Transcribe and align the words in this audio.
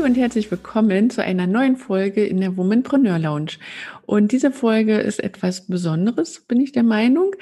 Hallo 0.00 0.08
und 0.08 0.16
herzlich 0.16 0.50
willkommen 0.50 1.10
zu 1.10 1.22
einer 1.22 1.46
neuen 1.46 1.76
Folge 1.76 2.24
in 2.24 2.40
der 2.40 2.56
Womanpreneur 2.56 3.18
Lounge. 3.18 3.58
Und 4.06 4.32
diese 4.32 4.50
Folge 4.50 4.96
ist 4.96 5.22
etwas 5.22 5.66
Besonderes, 5.66 6.40
bin 6.40 6.58
ich 6.58 6.72
der 6.72 6.84
Meinung. 6.84 7.32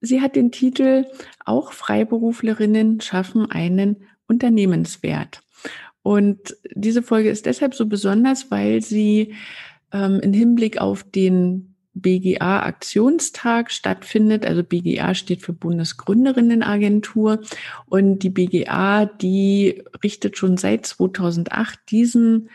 Sie 0.00 0.20
hat 0.20 0.34
den 0.34 0.50
Titel 0.50 1.06
Auch 1.44 1.72
Freiberuflerinnen 1.72 3.00
schaffen 3.00 3.48
einen 3.48 4.08
Unternehmenswert. 4.26 5.42
Und 6.02 6.56
diese 6.74 7.04
Folge 7.04 7.30
ist 7.30 7.46
deshalb 7.46 7.76
so 7.76 7.86
besonders, 7.86 8.50
weil 8.50 8.82
sie 8.82 9.36
ähm, 9.92 10.18
im 10.20 10.32
Hinblick 10.32 10.80
auf 10.80 11.04
den 11.04 11.69
BGA-Aktionstag 11.94 13.70
stattfindet. 13.70 14.46
Also 14.46 14.62
BGA 14.62 15.14
steht 15.14 15.42
für 15.42 15.52
Bundesgründerinnenagentur 15.52 17.40
und 17.86 18.20
die 18.20 18.30
BGA, 18.30 19.06
die 19.06 19.82
richtet 20.02 20.36
schon 20.36 20.56
seit 20.56 20.86
2008 20.86 21.78
diesen 21.90 22.50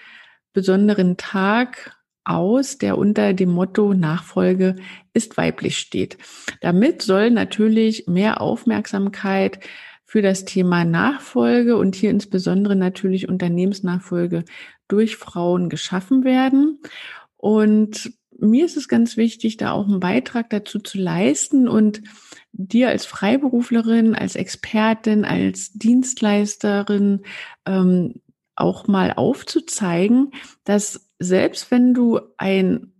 besonderen 0.54 1.18
Tag 1.18 1.96
aus, 2.24 2.78
der 2.78 2.98
unter 2.98 3.34
dem 3.34 3.52
Motto 3.52 3.94
Nachfolge 3.94 4.76
ist 5.14 5.38
weiblich 5.38 5.78
steht. 5.78 6.18
Damit 6.62 7.02
soll 7.02 7.30
natürlich 7.30 8.08
mehr 8.08 8.42
Aufmerksamkeit 8.42 9.60
für 10.06 10.22
das 10.22 10.46
Thema 10.46 10.86
Nachfolge 10.86 11.78
und 11.78 11.96
hier 11.96 12.10
insbesondere 12.10 12.76
natürlich 12.76 13.30
Unternehmensnachfolge 13.30 14.44
durch 14.88 15.18
Frauen 15.18 15.70
geschaffen 15.70 16.24
werden. 16.24 16.80
Und 17.38 18.12
mir 18.40 18.66
ist 18.66 18.78
es 18.78 18.88
ganz 18.88 19.18
wichtig, 19.18 19.58
da 19.58 19.72
auch 19.72 19.88
einen 19.88 20.00
Beitrag 20.00 20.50
dazu 20.50 20.80
zu 20.80 20.98
leisten 20.98 21.68
und 21.68 22.02
dir 22.52 22.90
als 22.90 23.06
Freiberuflerin, 23.06 24.16
als 24.16 24.36
Expertin, 24.36 25.26
als 25.26 25.74
Dienstleisterin 25.74 27.22
ähm, 27.66 28.22
auch 28.56 28.88
mal 28.88 29.14
aufzuzeigen, 29.14 30.32
dass 30.64 31.10
selbst 31.20 31.72
wenn 31.72 31.94
du 31.94 32.20
ein 32.38 32.94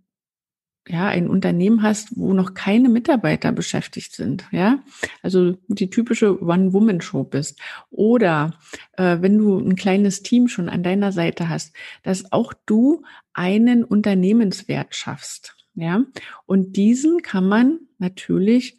ja, 0.88 1.06
ein 1.06 1.28
Unternehmen 1.28 1.82
hast, 1.82 2.16
wo 2.16 2.32
noch 2.32 2.54
keine 2.54 2.88
Mitarbeiter 2.88 3.52
beschäftigt 3.52 4.14
sind, 4.14 4.46
ja, 4.52 4.82
also 5.22 5.56
die 5.68 5.90
typische 5.90 6.40
One-Woman-Show 6.42 7.24
bist, 7.24 7.60
oder 7.90 8.54
äh, 8.92 9.18
wenn 9.20 9.38
du 9.38 9.58
ein 9.58 9.76
kleines 9.76 10.22
Team 10.22 10.48
schon 10.48 10.68
an 10.68 10.82
deiner 10.82 11.12
Seite 11.12 11.48
hast, 11.48 11.74
dass 12.02 12.32
auch 12.32 12.52
du 12.66 13.02
einen 13.32 13.84
Unternehmenswert 13.84 14.94
schaffst, 14.94 15.56
ja, 15.74 16.04
und 16.46 16.76
diesen 16.76 17.22
kann 17.22 17.48
man 17.48 17.80
natürlich 17.98 18.78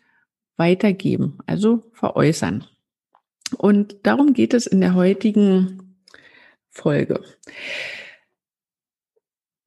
weitergeben, 0.56 1.38
also 1.46 1.84
veräußern. 1.94 2.66
Und 3.58 3.98
darum 4.04 4.34
geht 4.34 4.54
es 4.54 4.66
in 4.68 4.82
der 4.82 4.94
heutigen 4.94 5.98
Folge. 6.70 7.24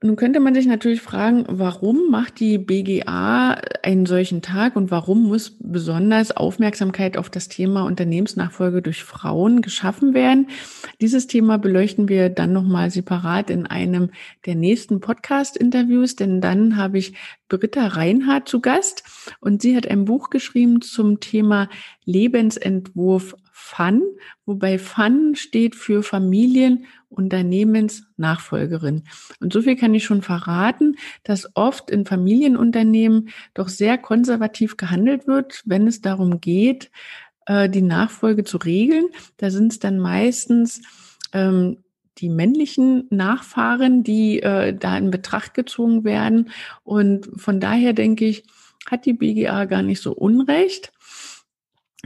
Nun 0.02 0.16
könnte 0.16 0.40
man 0.40 0.54
sich 0.54 0.64
natürlich 0.64 1.02
fragen, 1.02 1.44
warum 1.46 2.10
macht 2.10 2.40
die 2.40 2.56
BGA 2.56 3.60
einen 3.82 4.06
solchen 4.06 4.40
Tag 4.40 4.74
und 4.74 4.90
warum 4.90 5.24
muss 5.24 5.58
besonders 5.58 6.34
Aufmerksamkeit 6.34 7.18
auf 7.18 7.28
das 7.28 7.48
Thema 7.48 7.84
Unternehmensnachfolge 7.84 8.80
durch 8.80 9.04
Frauen 9.04 9.60
geschaffen 9.60 10.14
werden? 10.14 10.48
Dieses 11.02 11.26
Thema 11.26 11.58
beleuchten 11.58 12.08
wir 12.08 12.30
dann 12.30 12.54
nochmal 12.54 12.90
separat 12.90 13.50
in 13.50 13.66
einem 13.66 14.08
der 14.46 14.54
nächsten 14.54 15.00
Podcast-Interviews, 15.00 16.16
denn 16.16 16.40
dann 16.40 16.78
habe 16.78 16.96
ich 16.96 17.12
Britta 17.58 17.86
Reinhardt 17.86 18.48
zu 18.48 18.60
Gast 18.60 19.02
und 19.40 19.62
sie 19.62 19.76
hat 19.76 19.86
ein 19.88 20.04
Buch 20.04 20.30
geschrieben 20.30 20.82
zum 20.82 21.20
Thema 21.20 21.68
Lebensentwurf 22.04 23.34
Fun, 23.52 24.02
wobei 24.46 24.78
Fun 24.78 25.34
steht 25.36 25.76
für 25.76 26.02
Familien 26.02 26.86
Unternehmensnachfolgerin. 27.10 29.04
Und 29.40 29.52
so 29.52 29.62
viel 29.62 29.76
kann 29.76 29.94
ich 29.94 30.04
schon 30.04 30.22
verraten, 30.22 30.96
dass 31.24 31.50
oft 31.54 31.90
in 31.90 32.06
Familienunternehmen 32.06 33.28
doch 33.52 33.68
sehr 33.68 33.98
konservativ 33.98 34.76
gehandelt 34.76 35.26
wird, 35.26 35.62
wenn 35.66 35.86
es 35.86 36.00
darum 36.00 36.40
geht, 36.40 36.90
äh, 37.46 37.68
die 37.68 37.82
Nachfolge 37.82 38.44
zu 38.44 38.56
regeln. 38.56 39.06
Da 39.36 39.50
sind 39.50 39.72
es 39.72 39.78
dann 39.78 39.98
meistens 39.98 40.82
ähm, 41.32 41.78
die 42.20 42.28
männlichen 42.28 43.06
Nachfahren, 43.10 44.02
die 44.02 44.42
äh, 44.42 44.74
da 44.74 44.96
in 44.96 45.10
Betracht 45.10 45.54
gezogen 45.54 46.04
werden. 46.04 46.50
Und 46.84 47.28
von 47.36 47.60
daher 47.60 47.92
denke 47.92 48.26
ich, 48.26 48.44
hat 48.90 49.06
die 49.06 49.14
BGA 49.14 49.64
gar 49.64 49.82
nicht 49.82 50.02
so 50.02 50.12
unrecht, 50.12 50.92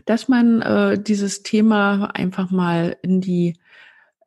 dass 0.06 0.28
man 0.28 0.62
äh, 0.62 1.02
dieses 1.02 1.42
Thema 1.42 2.10
einfach 2.14 2.50
mal 2.50 2.96
in 3.02 3.20
die 3.20 3.54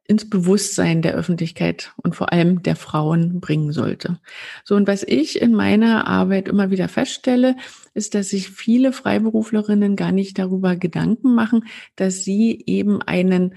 ins 0.08 0.30
Bewusstsein 0.30 1.02
der 1.02 1.14
Öffentlichkeit 1.14 1.92
und 1.97 2.16
vor 2.16 2.31
allem 2.31 2.64
der 2.64 2.78
Frauen 2.78 3.42
bringen 3.42 3.74
sollte. 3.74 4.20
So, 4.64 4.76
und 4.76 4.88
was 4.88 5.03
ich 5.03 5.42
in 5.42 5.53
meiner 5.53 6.08
Arbeit 6.08 6.47
immer 6.47 6.72
wieder 6.72 6.88
feststelle, 6.88 7.58
ist, 7.94 8.16
dass 8.16 8.30
sich 8.30 8.50
viele 8.50 8.94
Freiberuflerinnen 8.94 9.97
gar 9.97 10.14
nicht 10.14 10.40
darüber 10.40 10.78
Gedanken 10.78 11.36
machen, 11.36 11.66
dass 11.97 12.24
sie 12.24 12.64
eben 12.66 13.02
einen 13.02 13.56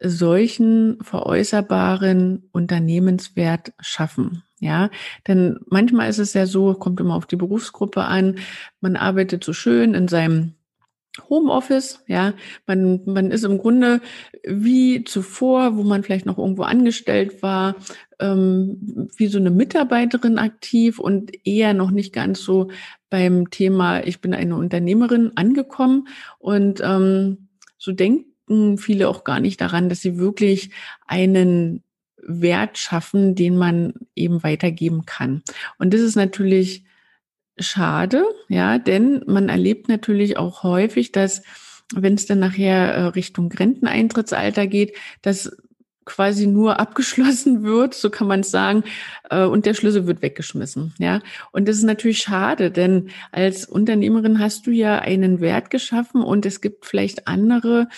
solchen 0.00 0.98
veräußerbaren 1.02 2.48
Unternehmenswert 2.52 3.72
schaffen. 3.80 4.42
Ja, 4.60 4.90
denn 5.28 5.58
manchmal 5.66 6.08
ist 6.08 6.18
es 6.18 6.32
ja 6.32 6.46
so, 6.46 6.74
kommt 6.74 7.00
immer 7.00 7.16
auf 7.16 7.26
die 7.26 7.36
Berufsgruppe 7.36 8.04
an, 8.04 8.38
man 8.80 8.96
arbeitet 8.96 9.44
so 9.44 9.52
schön 9.52 9.94
in 9.94 10.08
seinem 10.08 10.54
Homeoffice, 11.28 12.02
ja, 12.08 12.34
man, 12.66 13.02
man 13.04 13.30
ist 13.30 13.44
im 13.44 13.58
Grunde 13.58 14.00
wie 14.42 15.04
zuvor, 15.04 15.76
wo 15.76 15.84
man 15.84 16.02
vielleicht 16.02 16.26
noch 16.26 16.38
irgendwo 16.38 16.62
angestellt 16.62 17.40
war, 17.42 17.76
ähm, 18.18 19.08
wie 19.16 19.28
so 19.28 19.38
eine 19.38 19.50
Mitarbeiterin 19.50 20.38
aktiv 20.38 20.98
und 20.98 21.30
eher 21.46 21.72
noch 21.72 21.92
nicht 21.92 22.12
ganz 22.12 22.40
so 22.40 22.68
beim 23.10 23.50
Thema, 23.50 24.04
ich 24.04 24.20
bin 24.20 24.34
eine 24.34 24.56
Unternehmerin 24.56 25.32
angekommen 25.36 26.08
und 26.38 26.80
ähm, 26.84 27.48
so 27.78 27.92
denken 28.48 28.78
viele 28.78 29.08
auch 29.08 29.24
gar 29.24 29.40
nicht 29.40 29.60
daran, 29.60 29.88
dass 29.88 30.00
sie 30.00 30.18
wirklich 30.18 30.70
einen 31.06 31.82
Wert 32.26 32.78
schaffen, 32.78 33.34
den 33.34 33.56
man 33.56 33.94
eben 34.14 34.42
weitergeben 34.42 35.04
kann. 35.04 35.42
Und 35.78 35.92
das 35.92 36.00
ist 36.00 36.16
natürlich 36.16 36.84
schade, 37.58 38.24
ja, 38.48 38.78
denn 38.78 39.22
man 39.26 39.48
erlebt 39.48 39.88
natürlich 39.88 40.36
auch 40.36 40.62
häufig, 40.62 41.12
dass 41.12 41.42
wenn 41.94 42.14
es 42.14 42.26
dann 42.26 42.38
nachher 42.38 42.94
äh, 42.94 43.02
Richtung 43.08 43.52
Renteneintrittsalter 43.52 44.66
geht, 44.66 44.96
dass 45.22 45.54
quasi 46.06 46.46
nur 46.46 46.80
abgeschlossen 46.80 47.62
wird, 47.62 47.94
so 47.94 48.10
kann 48.10 48.26
man 48.26 48.40
es 48.40 48.50
sagen, 48.50 48.84
äh, 49.30 49.44
und 49.44 49.66
der 49.66 49.74
Schlüssel 49.74 50.06
wird 50.06 50.22
weggeschmissen, 50.22 50.94
ja. 50.98 51.20
Und 51.52 51.68
das 51.68 51.76
ist 51.76 51.84
natürlich 51.84 52.18
schade, 52.18 52.70
denn 52.70 53.10
als 53.32 53.66
Unternehmerin 53.66 54.38
hast 54.38 54.66
du 54.66 54.70
ja 54.70 54.98
einen 54.98 55.40
Wert 55.40 55.70
geschaffen 55.70 56.22
und 56.22 56.46
es 56.46 56.60
gibt 56.60 56.86
vielleicht 56.86 57.28
andere 57.28 57.88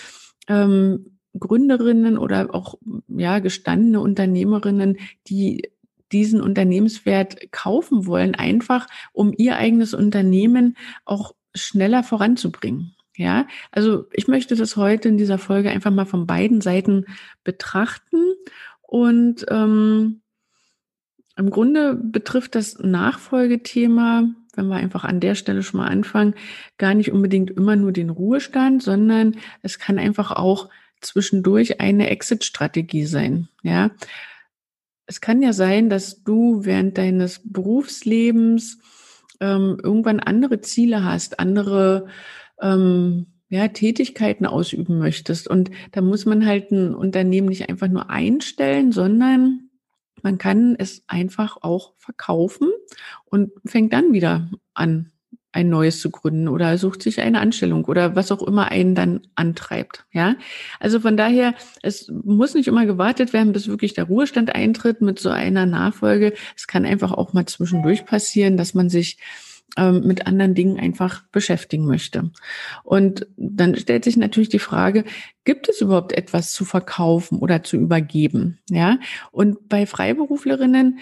ähm, 0.48 1.18
Gründerinnen 1.38 2.18
oder 2.18 2.54
auch 2.54 2.76
ja 3.08 3.38
gestandene 3.40 4.00
Unternehmerinnen, 4.00 4.98
die 5.26 5.70
diesen 6.12 6.40
Unternehmenswert 6.40 7.52
kaufen 7.52 8.06
wollen, 8.06 8.34
einfach 8.34 8.86
um 9.12 9.32
ihr 9.36 9.56
eigenes 9.56 9.92
Unternehmen 9.92 10.76
auch 11.04 11.34
schneller 11.54 12.02
voranzubringen. 12.02 12.94
Ja, 13.16 13.46
also 13.72 14.04
ich 14.12 14.28
möchte 14.28 14.56
das 14.56 14.76
heute 14.76 15.08
in 15.08 15.16
dieser 15.16 15.38
Folge 15.38 15.70
einfach 15.70 15.90
mal 15.90 16.04
von 16.04 16.26
beiden 16.26 16.60
Seiten 16.60 17.06
betrachten 17.44 18.34
und 18.82 19.46
ähm, 19.48 20.20
im 21.38 21.50
Grunde 21.50 21.94
betrifft 21.94 22.54
das 22.54 22.78
Nachfolgethema, 22.78 24.34
wenn 24.56 24.68
wir 24.68 24.76
einfach 24.76 25.04
an 25.04 25.20
der 25.20 25.34
Stelle 25.34 25.62
schon 25.62 25.80
mal 25.80 25.88
anfangen, 25.88 26.34
gar 26.78 26.94
nicht 26.94 27.12
unbedingt 27.12 27.50
immer 27.50 27.76
nur 27.76 27.92
den 27.92 28.10
Ruhestand, 28.10 28.82
sondern 28.82 29.36
es 29.62 29.78
kann 29.78 29.98
einfach 29.98 30.32
auch 30.32 30.68
zwischendurch 31.00 31.80
eine 31.80 32.10
Exit-Strategie 32.10 33.04
sein. 33.04 33.48
Ja, 33.62 33.90
es 35.06 35.20
kann 35.20 35.42
ja 35.42 35.52
sein, 35.52 35.88
dass 35.88 36.24
du 36.24 36.64
während 36.64 36.98
deines 36.98 37.40
Berufslebens 37.44 38.78
ähm, 39.40 39.78
irgendwann 39.82 40.20
andere 40.20 40.60
Ziele 40.60 41.04
hast, 41.04 41.38
andere 41.38 42.06
ähm, 42.60 43.26
ja, 43.48 43.68
Tätigkeiten 43.68 44.46
ausüben 44.46 44.98
möchtest. 44.98 45.48
Und 45.48 45.70
da 45.92 46.00
muss 46.00 46.26
man 46.26 46.46
halt 46.46 46.72
ein 46.72 46.94
Unternehmen 46.94 47.48
nicht 47.48 47.68
einfach 47.68 47.88
nur 47.88 48.10
einstellen, 48.10 48.90
sondern 48.90 49.65
man 50.26 50.38
kann 50.38 50.74
es 50.76 51.04
einfach 51.06 51.58
auch 51.60 51.92
verkaufen 51.98 52.68
und 53.26 53.52
fängt 53.64 53.92
dann 53.92 54.12
wieder 54.12 54.50
an, 54.74 55.12
ein 55.52 55.68
neues 55.68 56.00
zu 56.00 56.10
gründen 56.10 56.48
oder 56.48 56.76
sucht 56.78 57.00
sich 57.00 57.20
eine 57.20 57.38
Anstellung 57.38 57.84
oder 57.84 58.16
was 58.16 58.32
auch 58.32 58.42
immer 58.42 58.72
einen 58.72 58.96
dann 58.96 59.20
antreibt. 59.36 60.04
Ja, 60.10 60.34
also 60.80 60.98
von 60.98 61.16
daher, 61.16 61.54
es 61.80 62.10
muss 62.24 62.54
nicht 62.54 62.66
immer 62.66 62.86
gewartet 62.86 63.32
werden, 63.32 63.52
bis 63.52 63.68
wirklich 63.68 63.94
der 63.94 64.08
Ruhestand 64.08 64.52
eintritt 64.52 65.00
mit 65.00 65.20
so 65.20 65.30
einer 65.30 65.64
Nachfolge. 65.64 66.32
Es 66.56 66.66
kann 66.66 66.84
einfach 66.84 67.12
auch 67.12 67.32
mal 67.32 67.46
zwischendurch 67.46 68.04
passieren, 68.04 68.56
dass 68.56 68.74
man 68.74 68.88
sich 68.88 69.18
mit 69.78 70.26
anderen 70.26 70.54
Dingen 70.54 70.78
einfach 70.78 71.24
beschäftigen 71.32 71.84
möchte. 71.84 72.30
Und 72.82 73.26
dann 73.36 73.76
stellt 73.76 74.04
sich 74.04 74.16
natürlich 74.16 74.48
die 74.48 74.58
Frage, 74.58 75.04
gibt 75.44 75.68
es 75.68 75.82
überhaupt 75.82 76.12
etwas 76.12 76.52
zu 76.52 76.64
verkaufen 76.64 77.38
oder 77.38 77.62
zu 77.62 77.76
übergeben? 77.76 78.58
Ja, 78.70 78.98
und 79.32 79.68
bei 79.68 79.84
Freiberuflerinnen 79.84 81.00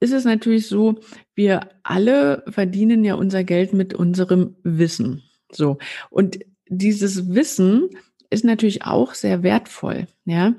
ist 0.00 0.12
es 0.12 0.24
natürlich 0.24 0.66
so, 0.66 1.00
wir 1.34 1.68
alle 1.82 2.44
verdienen 2.48 3.04
ja 3.04 3.14
unser 3.14 3.44
Geld 3.44 3.72
mit 3.72 3.94
unserem 3.94 4.56
Wissen. 4.62 5.22
So. 5.50 5.78
Und 6.10 6.40
dieses 6.68 7.34
Wissen 7.34 7.90
ist 8.30 8.44
natürlich 8.44 8.84
auch 8.84 9.14
sehr 9.14 9.42
wertvoll. 9.42 10.08
Ja, 10.24 10.54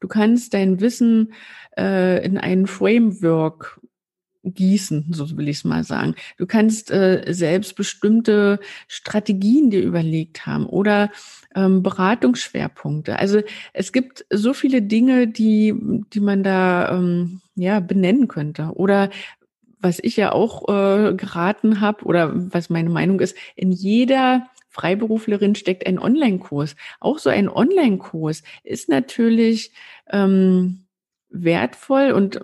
du 0.00 0.08
kannst 0.08 0.54
dein 0.54 0.80
Wissen 0.80 1.32
äh, 1.76 2.24
in 2.24 2.38
ein 2.38 2.66
Framework 2.66 3.80
gießen, 4.44 5.06
so 5.10 5.36
will 5.36 5.48
ich 5.48 5.58
es 5.58 5.64
mal 5.64 5.84
sagen. 5.84 6.14
Du 6.36 6.46
kannst 6.46 6.90
äh, 6.90 7.24
selbst 7.28 7.74
bestimmte 7.76 8.60
Strategien 8.86 9.70
dir 9.70 9.82
überlegt 9.82 10.46
haben 10.46 10.66
oder 10.66 11.10
ähm, 11.54 11.82
Beratungsschwerpunkte. 11.82 13.18
Also 13.18 13.40
es 13.72 13.92
gibt 13.92 14.24
so 14.30 14.54
viele 14.54 14.82
Dinge, 14.82 15.28
die, 15.28 15.74
die 16.12 16.20
man 16.20 16.42
da 16.42 16.96
ähm, 16.96 17.40
ja 17.56 17.80
benennen 17.80 18.28
könnte. 18.28 18.72
Oder 18.74 19.10
was 19.80 19.98
ich 20.00 20.16
ja 20.16 20.32
auch 20.32 20.68
äh, 20.68 21.14
geraten 21.14 21.80
habe 21.80 22.04
oder 22.04 22.32
was 22.34 22.70
meine 22.70 22.90
Meinung 22.90 23.20
ist, 23.20 23.36
in 23.54 23.72
jeder 23.72 24.48
Freiberuflerin 24.68 25.54
steckt 25.54 25.86
ein 25.86 25.98
Online-Kurs. 25.98 26.76
Auch 27.00 27.18
so 27.18 27.30
ein 27.30 27.48
Online-Kurs 27.48 28.42
ist 28.64 28.88
natürlich 28.88 29.72
ähm, 30.10 30.84
wertvoll 31.30 32.12
und 32.12 32.40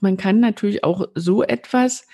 man 0.00 0.16
kann 0.16 0.40
natürlich 0.40 0.84
auch 0.84 1.08
so 1.14 1.42
etwas 1.42 2.06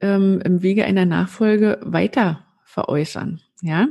ähm, 0.00 0.40
im 0.44 0.62
Wege 0.62 0.84
einer 0.84 1.06
Nachfolge 1.06 1.78
weiter 1.82 2.44
veräußern. 2.64 3.40
Ja, 3.62 3.88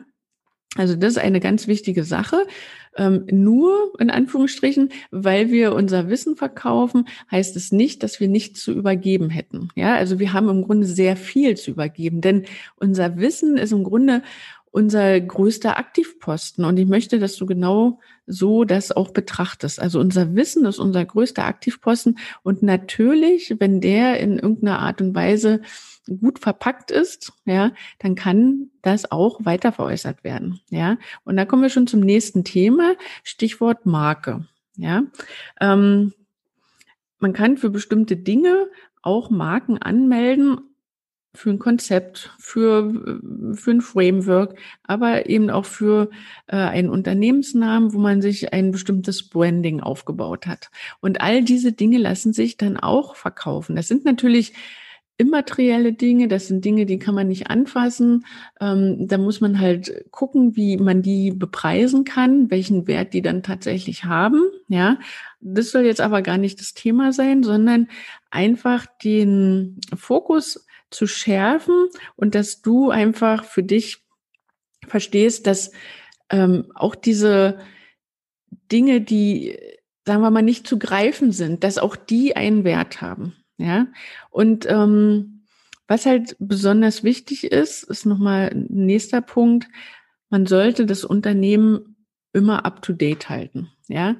also 0.76 0.96
das 0.96 1.14
ist 1.14 1.20
eine 1.20 1.40
ganz 1.40 1.68
wichtige 1.68 2.04
Sache. 2.04 2.46
Ähm, 2.96 3.26
nur 3.32 3.94
in 4.00 4.10
Anführungsstrichen, 4.10 4.90
weil 5.12 5.50
wir 5.50 5.74
unser 5.74 6.10
Wissen 6.10 6.36
verkaufen, 6.36 7.08
heißt 7.30 7.56
es 7.56 7.72
nicht, 7.72 8.04
dass 8.04 8.20
wir 8.20 8.28
nichts 8.28 8.62
zu 8.62 8.74
übergeben 8.74 9.30
hätten. 9.30 9.70
Ja, 9.76 9.96
also 9.96 10.20
wir 10.20 10.34
haben 10.34 10.50
im 10.50 10.64
Grunde 10.64 10.86
sehr 10.86 11.16
viel 11.16 11.56
zu 11.56 11.72
übergeben, 11.72 12.22
denn 12.22 12.44
unser 12.78 13.18
Wissen 13.18 13.58
ist 13.58 13.72
im 13.72 13.84
Grunde 13.84 14.24
unser 14.72 15.20
größter 15.20 15.78
Aktivposten. 15.78 16.64
Und 16.66 16.78
ich 16.78 16.88
möchte, 16.88 17.20
dass 17.20 17.36
du 17.36 17.46
genau 17.46 18.00
so 18.26 18.64
das 18.64 18.92
auch 18.92 19.12
betrachtest. 19.12 19.80
Also 19.82 20.00
unser 20.00 20.34
Wissen 20.36 20.66
ist 20.66 20.80
unser 20.80 21.04
größter 21.04 21.46
Aktivposten. 21.46 22.18
Und 22.42 22.64
natürlich, 22.64 23.56
wenn 23.60 23.82
der 23.82 24.20
in 24.20 24.40
irgendeiner 24.40 24.80
Art 24.80 25.02
und 25.02 25.14
Weise 25.14 25.62
gut 26.08 26.40
verpackt 26.40 26.90
ist, 26.90 27.34
ja, 27.46 27.72
dann 28.00 28.16
kann 28.16 28.72
das 28.82 29.12
auch 29.12 29.46
weiter 29.46 29.72
veräußert 29.72 30.24
werden. 30.24 30.62
Ja, 30.70 30.98
und 31.26 31.38
da 31.38 31.46
kommen 31.46 31.62
wir 31.62 31.70
schon 31.70 31.88
zum 31.88 32.00
nächsten 32.00 32.44
Thema. 32.44 32.96
Stichwort 33.24 33.86
Marke. 33.86 34.48
Ja, 34.78 35.04
ähm, 35.60 36.14
man 37.20 37.34
kann 37.34 37.58
für 37.58 37.70
bestimmte 37.70 38.18
Dinge 38.18 38.68
auch 39.04 39.30
Marken 39.30 39.78
anmelden, 39.78 40.60
für 41.34 41.50
ein 41.50 41.60
Konzept, 41.60 42.32
für, 42.38 43.22
für 43.54 43.72
ein 43.72 43.82
Framework, 43.82 44.58
aber 44.84 45.30
eben 45.30 45.50
auch 45.50 45.66
für 45.66 46.10
äh, 46.48 46.58
einen 46.58 46.90
Unternehmensnamen, 46.90 47.94
wo 47.94 48.00
man 48.00 48.22
sich 48.22 48.54
ein 48.54 48.72
bestimmtes 48.72 49.30
Branding 49.30 49.80
aufgebaut 49.80 50.46
hat. 50.46 50.70
Und 51.00 51.22
all 51.22 51.44
diese 51.44 51.72
Dinge 51.72 51.98
lassen 52.00 52.34
sich 52.34 52.58
dann 52.58 52.78
auch 52.78 53.16
verkaufen. 53.16 53.76
Das 53.76 53.88
sind 53.88 54.04
natürlich 54.04 54.54
immaterielle 55.22 55.94
Dinge, 55.94 56.28
das 56.28 56.48
sind 56.48 56.66
Dinge, 56.66 56.88
die 56.88 56.98
kann 56.98 57.14
man 57.14 57.28
nicht 57.28 57.48
anfassen. 57.50 58.26
Ähm, 58.60 59.08
da 59.08 59.20
muss 59.20 59.40
man 59.40 59.60
halt 59.60 60.06
gucken, 60.10 60.56
wie 60.56 60.78
man 60.78 61.04
die 61.04 61.32
bepreisen 61.32 62.06
kann, 62.06 62.50
welchen 62.50 62.88
Wert 62.88 63.14
die 63.14 63.22
dann 63.22 63.44
tatsächlich 63.44 64.04
haben. 64.04 64.42
Ja, 64.68 64.98
das 65.40 65.70
soll 65.70 65.84
jetzt 65.84 66.02
aber 66.02 66.24
gar 66.24 66.38
nicht 66.38 66.60
das 66.60 66.74
Thema 66.74 67.14
sein, 67.14 67.44
sondern 67.44 67.88
einfach 68.32 68.88
den 69.04 69.80
Fokus 69.96 70.66
zu 70.92 71.08
schärfen 71.08 71.88
und 72.16 72.36
dass 72.36 72.62
du 72.62 72.92
einfach 72.92 73.44
für 73.46 73.64
dich 73.64 74.06
verstehst, 74.88 75.48
dass 75.48 75.72
ähm, 76.30 76.72
auch 76.76 76.96
diese 76.96 77.60
Dinge, 78.72 79.02
die, 79.02 79.58
sagen 80.06 80.22
wir 80.22 80.32
mal, 80.32 80.42
nicht 80.42 80.68
zu 80.68 80.78
greifen 80.78 81.32
sind, 81.32 81.64
dass 81.64 81.78
auch 81.78 81.96
die 81.96 82.36
einen 82.36 82.64
Wert 82.64 83.02
haben. 83.02 83.36
Ja. 83.58 83.88
Und 84.30 84.66
ähm, 84.70 85.46
was 85.88 86.06
halt 86.06 86.36
besonders 86.40 87.04
wichtig 87.04 87.46
ist, 87.46 87.84
ist 87.84 88.06
nochmal 88.06 88.50
ein 88.50 88.68
nächster 88.70 89.22
Punkt. 89.22 89.68
Man 90.30 90.46
sollte 90.46 90.86
das 90.86 91.04
Unternehmen 91.04 91.98
immer 92.34 92.66
up 92.66 92.82
to 92.82 92.94
date 92.94 93.30
halten. 93.30 93.72
Ja. 93.88 94.16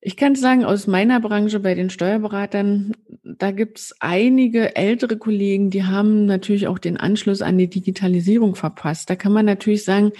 Ich 0.00 0.16
kann 0.16 0.34
sagen, 0.34 0.64
aus 0.64 0.86
meiner 0.86 1.20
Branche 1.20 1.58
bei 1.60 1.74
den 1.74 1.90
Steuerberatern, 1.90 2.92
da 3.24 3.50
gibt 3.50 3.78
es 3.78 3.94
einige 3.98 4.76
ältere 4.76 5.16
Kollegen, 5.16 5.70
die 5.70 5.84
haben 5.84 6.26
natürlich 6.26 6.68
auch 6.68 6.78
den 6.78 6.96
Anschluss 6.96 7.42
an 7.42 7.58
die 7.58 7.68
Digitalisierung 7.68 8.54
verpasst. 8.54 9.10
Da 9.10 9.16
kann 9.16 9.32
man 9.32 9.46
natürlich 9.46 9.84
sagen, 9.84 10.12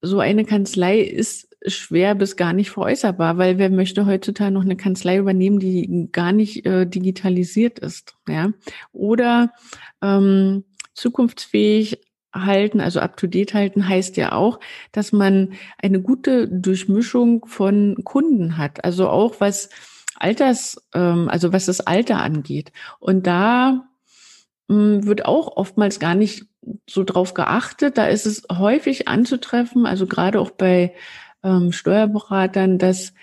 so 0.00 0.20
eine 0.20 0.44
Kanzlei 0.44 1.00
ist 1.00 1.48
schwer 1.66 2.14
bis 2.14 2.36
gar 2.36 2.52
nicht 2.52 2.70
veräußerbar, 2.70 3.36
weil 3.36 3.58
wer 3.58 3.70
möchte 3.70 4.06
heutzutage 4.06 4.52
noch 4.52 4.62
eine 4.62 4.76
Kanzlei 4.76 5.18
übernehmen, 5.18 5.58
die 5.58 6.08
gar 6.12 6.32
nicht 6.32 6.64
äh, 6.66 6.86
digitalisiert 6.86 7.78
ist, 7.78 8.16
ja? 8.28 8.52
Oder 8.92 9.52
ähm, 10.02 10.64
zukunftsfähig 10.94 12.00
halten, 12.32 12.80
also 12.80 13.00
up-to-date 13.00 13.54
halten, 13.54 13.88
heißt 13.88 14.16
ja 14.16 14.32
auch, 14.32 14.60
dass 14.92 15.12
man 15.12 15.54
eine 15.82 16.00
gute 16.00 16.48
Durchmischung 16.48 17.46
von 17.46 17.96
Kunden 18.04 18.58
hat. 18.58 18.84
Also 18.84 19.08
auch 19.08 19.36
was 19.40 19.70
Alters, 20.16 20.76
ähm, 20.94 21.28
also 21.28 21.52
was 21.52 21.66
das 21.66 21.80
Alter 21.80 22.18
angeht. 22.22 22.72
Und 22.98 23.26
da 23.26 23.88
ähm, 24.68 25.06
wird 25.06 25.24
auch 25.24 25.56
oftmals 25.56 26.00
gar 26.00 26.14
nicht 26.14 26.46
so 26.88 27.04
drauf 27.04 27.34
geachtet. 27.34 27.98
Da 27.98 28.06
ist 28.06 28.26
es 28.26 28.44
häufig 28.50 29.08
anzutreffen, 29.08 29.86
also 29.86 30.06
gerade 30.06 30.40
auch 30.40 30.50
bei 30.50 30.94
ähm, 31.42 31.72
Steuerberatern, 31.72 32.78
dass 32.78 33.14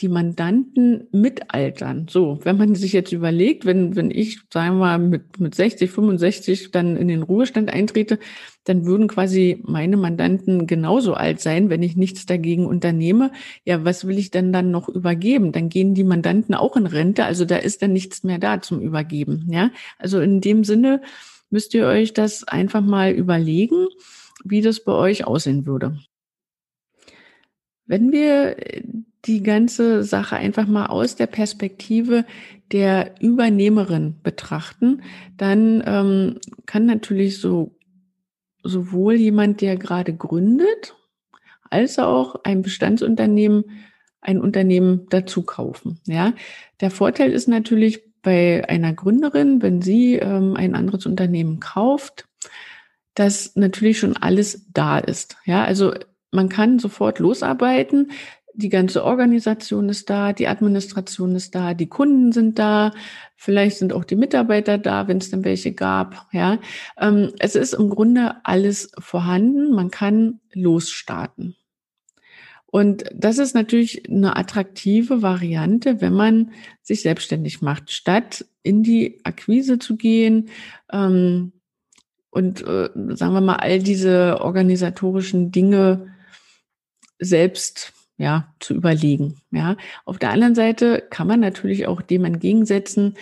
die 0.00 0.08
Mandanten 0.08 1.08
mitaltern. 1.10 2.06
So, 2.10 2.38
wenn 2.42 2.58
man 2.58 2.74
sich 2.74 2.92
jetzt 2.92 3.12
überlegt, 3.12 3.64
wenn, 3.64 3.96
wenn 3.96 4.10
ich, 4.10 4.40
sagen 4.52 4.74
wir 4.74 4.80
mal, 4.80 4.98
mit, 4.98 5.40
mit 5.40 5.54
60, 5.54 5.90
65 5.90 6.70
dann 6.70 6.96
in 6.96 7.08
den 7.08 7.22
Ruhestand 7.22 7.70
eintrete, 7.70 8.18
dann 8.64 8.84
würden 8.84 9.08
quasi 9.08 9.62
meine 9.64 9.96
Mandanten 9.96 10.66
genauso 10.66 11.14
alt 11.14 11.40
sein, 11.40 11.70
wenn 11.70 11.82
ich 11.82 11.96
nichts 11.96 12.26
dagegen 12.26 12.66
unternehme. 12.66 13.32
Ja, 13.64 13.84
was 13.84 14.06
will 14.06 14.18
ich 14.18 14.30
denn 14.30 14.52
dann 14.52 14.70
noch 14.70 14.88
übergeben? 14.88 15.52
Dann 15.52 15.70
gehen 15.70 15.94
die 15.94 16.04
Mandanten 16.04 16.54
auch 16.54 16.76
in 16.76 16.86
Rente. 16.86 17.24
Also 17.24 17.46
da 17.46 17.56
ist 17.56 17.80
dann 17.80 17.94
nichts 17.94 18.22
mehr 18.22 18.38
da 18.38 18.60
zum 18.60 18.80
Übergeben. 18.80 19.46
Ja, 19.50 19.70
also 19.98 20.20
in 20.20 20.42
dem 20.42 20.64
Sinne 20.64 21.00
müsst 21.48 21.72
ihr 21.72 21.86
euch 21.86 22.12
das 22.12 22.44
einfach 22.44 22.82
mal 22.82 23.12
überlegen, 23.12 23.86
wie 24.44 24.60
das 24.60 24.84
bei 24.84 24.92
euch 24.92 25.26
aussehen 25.26 25.64
würde. 25.64 25.98
Wenn 27.86 28.10
wir 28.10 28.56
die 29.26 29.42
ganze 29.42 30.04
Sache 30.04 30.36
einfach 30.36 30.66
mal 30.66 30.86
aus 30.86 31.16
der 31.16 31.26
Perspektive 31.26 32.24
der 32.72 33.14
Übernehmerin 33.20 34.16
betrachten, 34.22 35.02
dann 35.36 35.82
ähm, 35.86 36.38
kann 36.66 36.86
natürlich 36.86 37.40
so 37.40 37.76
sowohl 38.62 39.14
jemand, 39.14 39.60
der 39.60 39.76
gerade 39.76 40.14
gründet, 40.14 40.94
als 41.70 41.98
auch 41.98 42.36
ein 42.44 42.62
Bestandsunternehmen 42.62 43.64
ein 44.20 44.40
Unternehmen 44.40 45.06
dazu 45.08 45.42
kaufen. 45.42 46.00
Ja, 46.06 46.32
der 46.80 46.90
Vorteil 46.90 47.30
ist 47.30 47.46
natürlich 47.46 48.02
bei 48.22 48.68
einer 48.68 48.92
Gründerin, 48.92 49.62
wenn 49.62 49.82
sie 49.82 50.16
ähm, 50.16 50.56
ein 50.56 50.74
anderes 50.74 51.06
Unternehmen 51.06 51.60
kauft, 51.60 52.26
dass 53.14 53.54
natürlich 53.54 54.00
schon 54.00 54.16
alles 54.16 54.66
da 54.72 54.98
ist. 54.98 55.36
Ja, 55.44 55.64
also 55.64 55.94
man 56.32 56.48
kann 56.48 56.80
sofort 56.80 57.20
losarbeiten 57.20 58.10
die 58.56 58.68
ganze 58.68 59.04
Organisation 59.04 59.88
ist 59.88 60.08
da, 60.10 60.32
die 60.32 60.48
Administration 60.48 61.34
ist 61.36 61.54
da, 61.54 61.74
die 61.74 61.88
Kunden 61.88 62.32
sind 62.32 62.58
da, 62.58 62.92
vielleicht 63.36 63.78
sind 63.78 63.92
auch 63.92 64.04
die 64.04 64.16
Mitarbeiter 64.16 64.78
da, 64.78 65.08
wenn 65.08 65.18
es 65.18 65.30
denn 65.30 65.44
welche 65.44 65.72
gab. 65.72 66.26
Ja, 66.32 66.58
ähm, 66.98 67.32
es 67.38 67.54
ist 67.54 67.74
im 67.74 67.90
Grunde 67.90 68.36
alles 68.44 68.90
vorhanden. 68.98 69.72
Man 69.72 69.90
kann 69.90 70.40
losstarten. 70.52 71.56
Und 72.66 73.04
das 73.14 73.38
ist 73.38 73.54
natürlich 73.54 74.08
eine 74.08 74.36
attraktive 74.36 75.22
Variante, 75.22 76.00
wenn 76.00 76.12
man 76.12 76.52
sich 76.82 77.02
selbstständig 77.02 77.62
macht, 77.62 77.90
statt 77.90 78.44
in 78.62 78.82
die 78.82 79.20
Akquise 79.24 79.78
zu 79.78 79.96
gehen 79.96 80.48
ähm, 80.92 81.52
und 82.30 82.60
äh, 82.66 82.90
sagen 83.14 83.32
wir 83.32 83.40
mal 83.40 83.56
all 83.56 83.78
diese 83.78 84.40
organisatorischen 84.40 85.52
Dinge 85.52 86.12
selbst 87.18 87.94
ja 88.18 88.52
zu 88.60 88.74
überlegen. 88.74 89.36
Ja, 89.50 89.76
auf 90.04 90.18
der 90.18 90.30
anderen 90.30 90.54
Seite 90.54 91.04
kann 91.10 91.26
man 91.26 91.40
natürlich 91.40 91.86
auch 91.86 92.02
dem 92.02 92.24
entgegensetzen, 92.24 93.14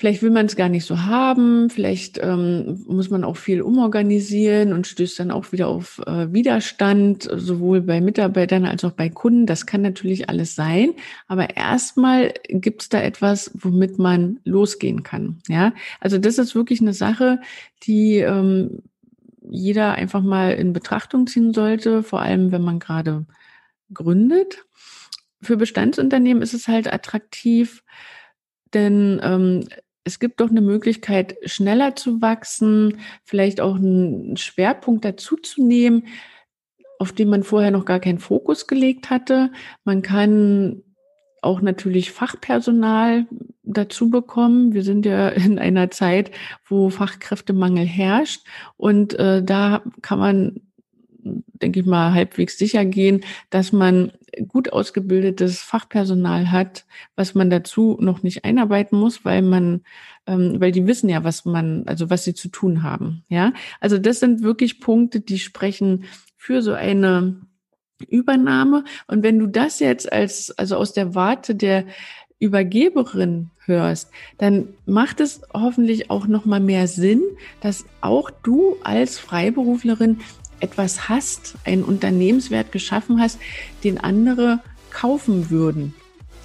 Vielleicht 0.00 0.22
will 0.22 0.30
man 0.30 0.46
es 0.46 0.56
gar 0.56 0.70
nicht 0.70 0.86
so 0.86 1.02
haben, 1.02 1.68
vielleicht 1.68 2.18
ähm, 2.22 2.82
muss 2.88 3.10
man 3.10 3.22
auch 3.22 3.36
viel 3.36 3.60
umorganisieren 3.60 4.72
und 4.72 4.86
stößt 4.86 5.20
dann 5.20 5.30
auch 5.30 5.52
wieder 5.52 5.68
auf 5.68 6.00
äh, 6.06 6.32
Widerstand, 6.32 7.28
sowohl 7.30 7.82
bei 7.82 8.00
Mitarbeitern 8.00 8.64
als 8.64 8.82
auch 8.82 8.92
bei 8.92 9.10
Kunden. 9.10 9.44
Das 9.44 9.66
kann 9.66 9.82
natürlich 9.82 10.30
alles 10.30 10.54
sein, 10.54 10.94
aber 11.28 11.54
erstmal 11.54 12.32
gibt 12.48 12.80
es 12.80 12.88
da 12.88 13.02
etwas, 13.02 13.50
womit 13.52 13.98
man 13.98 14.40
losgehen 14.44 15.02
kann. 15.02 15.42
Ja, 15.48 15.74
also 16.00 16.16
das 16.16 16.38
ist 16.38 16.54
wirklich 16.54 16.80
eine 16.80 16.94
Sache, 16.94 17.38
die 17.82 18.20
ähm, 18.20 18.78
jeder 19.50 19.92
einfach 19.92 20.22
mal 20.22 20.52
in 20.52 20.72
Betrachtung 20.72 21.26
ziehen 21.26 21.52
sollte, 21.52 22.02
vor 22.02 22.22
allem 22.22 22.52
wenn 22.52 22.62
man 22.62 22.78
gerade 22.78 23.26
gründet. 23.92 24.64
Für 25.42 25.56
Bestandsunternehmen 25.56 26.42
ist 26.42 26.54
es 26.54 26.68
halt 26.68 26.92
attraktiv, 26.92 27.82
denn 28.74 29.20
ähm, 29.22 29.68
es 30.04 30.18
gibt 30.18 30.40
doch 30.40 30.50
eine 30.50 30.60
Möglichkeit, 30.60 31.36
schneller 31.44 31.94
zu 31.96 32.20
wachsen, 32.22 32.98
vielleicht 33.24 33.60
auch 33.60 33.76
einen 33.76 34.36
Schwerpunkt 34.36 35.04
dazuzunehmen, 35.04 36.06
auf 36.98 37.12
den 37.12 37.28
man 37.28 37.42
vorher 37.42 37.70
noch 37.70 37.84
gar 37.84 38.00
keinen 38.00 38.18
Fokus 38.18 38.66
gelegt 38.66 39.10
hatte. 39.10 39.52
Man 39.84 40.02
kann 40.02 40.82
auch 41.42 41.60
natürlich 41.62 42.12
Fachpersonal 42.12 43.26
dazu 43.62 44.10
bekommen. 44.10 44.74
Wir 44.74 44.82
sind 44.82 45.06
ja 45.06 45.28
in 45.28 45.58
einer 45.58 45.90
Zeit, 45.90 46.30
wo 46.66 46.90
Fachkräftemangel 46.90 47.86
herrscht 47.86 48.46
und 48.76 49.14
äh, 49.14 49.42
da 49.42 49.82
kann 50.02 50.18
man 50.18 50.60
denke 51.22 51.80
ich 51.80 51.86
mal, 51.86 52.12
halbwegs 52.12 52.58
sicher 52.58 52.84
gehen, 52.84 53.22
dass 53.50 53.72
man 53.72 54.12
gut 54.48 54.72
ausgebildetes 54.72 55.60
Fachpersonal 55.60 56.50
hat, 56.50 56.84
was 57.16 57.34
man 57.34 57.50
dazu 57.50 57.96
noch 58.00 58.22
nicht 58.22 58.44
einarbeiten 58.44 58.98
muss, 58.98 59.24
weil 59.24 59.42
man, 59.42 59.82
ähm, 60.26 60.60
weil 60.60 60.72
die 60.72 60.86
wissen 60.86 61.08
ja, 61.08 61.24
was 61.24 61.44
man, 61.44 61.84
also 61.86 62.10
was 62.10 62.24
sie 62.24 62.34
zu 62.34 62.48
tun 62.48 62.82
haben. 62.82 63.24
Ja, 63.28 63.52
also 63.80 63.98
das 63.98 64.20
sind 64.20 64.42
wirklich 64.42 64.80
Punkte, 64.80 65.20
die 65.20 65.38
sprechen 65.38 66.04
für 66.36 66.62
so 66.62 66.72
eine 66.72 67.40
Übernahme. 68.08 68.84
Und 69.06 69.22
wenn 69.22 69.38
du 69.38 69.46
das 69.46 69.80
jetzt 69.80 70.12
als, 70.12 70.50
also 70.58 70.76
aus 70.76 70.92
der 70.92 71.14
Warte 71.14 71.54
der 71.54 71.84
Übergeberin 72.38 73.50
hörst, 73.66 74.10
dann 74.38 74.68
macht 74.86 75.20
es 75.20 75.42
hoffentlich 75.52 76.10
auch 76.10 76.26
noch 76.26 76.46
mal 76.46 76.60
mehr 76.60 76.88
Sinn, 76.88 77.22
dass 77.60 77.84
auch 78.00 78.30
du 78.30 78.76
als 78.82 79.18
Freiberuflerin 79.18 80.20
etwas 80.60 81.08
hast, 81.08 81.54
einen 81.64 81.82
Unternehmenswert 81.82 82.72
geschaffen 82.72 83.20
hast, 83.20 83.38
den 83.84 83.98
andere 83.98 84.60
kaufen 84.90 85.50
würden. 85.50 85.94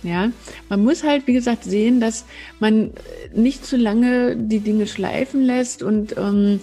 Ja, 0.04 0.30
man 0.70 0.84
muss 0.84 1.04
halt, 1.04 1.26
wie 1.26 1.34
gesagt, 1.34 1.64
sehen, 1.64 2.00
dass 2.00 2.26
man 2.60 2.92
nicht 3.34 3.66
zu 3.66 3.76
lange 3.76 4.36
die 4.38 4.60
Dinge 4.60 4.86
schleifen 4.86 5.44
lässt 5.44 5.82
und 5.82 6.16
ähm, 6.18 6.60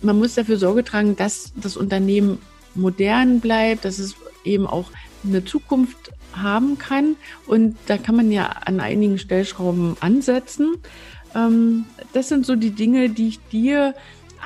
man 0.00 0.18
muss 0.18 0.34
dafür 0.34 0.56
Sorge 0.56 0.84
tragen, 0.84 1.16
dass 1.16 1.52
das 1.56 1.76
Unternehmen 1.76 2.38
modern 2.74 3.40
bleibt, 3.40 3.84
dass 3.84 3.98
es 3.98 4.14
eben 4.44 4.66
auch 4.66 4.90
eine 5.24 5.44
Zukunft 5.44 6.12
haben 6.32 6.78
kann. 6.78 7.16
Und 7.46 7.76
da 7.86 7.98
kann 7.98 8.14
man 8.14 8.30
ja 8.30 8.46
an 8.46 8.80
einigen 8.80 9.18
Stellschrauben 9.18 9.96
ansetzen. 10.00 10.76
Ähm, 11.34 11.86
das 12.12 12.28
sind 12.28 12.46
so 12.46 12.54
die 12.54 12.70
Dinge, 12.70 13.08
die 13.08 13.28
ich 13.28 13.40
dir 13.48 13.94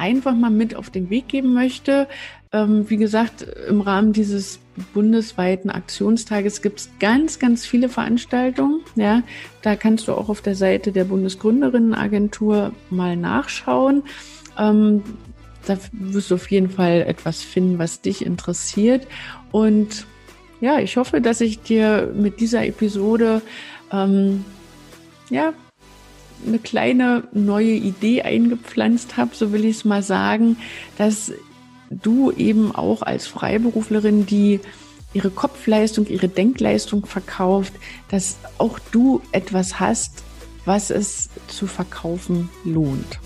einfach 0.01 0.35
mal 0.35 0.51
mit 0.51 0.75
auf 0.75 0.91
den 0.91 1.11
Weg 1.11 1.29
geben 1.29 1.53
möchte. 1.53 2.09
Ähm, 2.53 2.89
wie 2.89 2.97
gesagt, 2.97 3.43
im 3.69 3.81
Rahmen 3.81 4.13
dieses 4.13 4.59
bundesweiten 4.95 5.71
Aktionstages 5.71 6.63
gibt 6.63 6.81
es 6.81 6.91
ganz, 6.99 7.39
ganz 7.39 7.67
viele 7.67 7.89
Veranstaltungen. 7.89 8.81
Ja, 8.97 9.23
da 9.63 9.77
kannst 9.77 10.09
du 10.09 10.13
auch 10.15 10.29
auf 10.29 10.41
der 10.41 10.57
Seite 10.57 10.91
der 10.91 11.05
Bundesgründerinnenagentur 11.05 12.73
mal 12.89 13.17
nachschauen. 13.17 14.03
Ähm, 14.59 15.03
da 15.67 15.77
wirst 15.93 16.31
du 16.31 16.37
auf 16.37 16.51
jeden 16.51 16.71
Fall 16.71 17.03
etwas 17.03 17.43
finden, 17.43 17.79
was 17.79 18.01
dich 18.01 18.25
interessiert. 18.25 19.07
Und 19.53 20.07
ja, 20.61 20.81
ich 20.81 20.97
hoffe, 20.97 21.21
dass 21.21 21.41
ich 21.41 21.61
dir 21.61 22.13
mit 22.17 22.41
dieser 22.41 22.67
Episode 22.67 23.43
ähm, 23.93 24.45
ja 25.29 25.53
eine 26.47 26.59
kleine 26.59 27.25
neue 27.33 27.73
Idee 27.73 28.23
eingepflanzt 28.23 29.17
habe, 29.17 29.35
so 29.35 29.53
will 29.53 29.65
ich 29.65 29.77
es 29.79 29.85
mal 29.85 30.03
sagen, 30.03 30.57
dass 30.99 31.33
du 31.91 32.31
eben 32.33 32.75
auch 32.75 33.03
als 33.03 33.27
Freiberuflerin, 33.27 34.27
die 34.27 34.61
ihre 35.13 35.31
Kopfleistung, 35.31 36.07
ihre 36.07 36.29
Denkleistung 36.29 37.07
verkauft, 37.07 37.73
dass 38.09 38.37
auch 38.59 38.79
du 38.93 39.21
etwas 39.33 39.81
hast, 39.81 40.23
was 40.65 40.91
es 40.91 41.31
zu 41.49 41.67
verkaufen 41.67 42.49
lohnt. 42.65 43.19